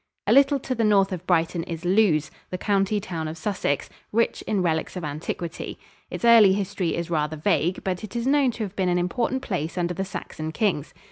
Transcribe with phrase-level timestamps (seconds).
[0.25, 4.41] A little to the north of Brighton is Lewes, the county town of Sussex, rich
[4.47, 5.77] in relics of antiquity.
[6.09, 9.43] Its early history is rather vague, but it is known to have been an important
[9.43, 10.91] place under the Saxon kings.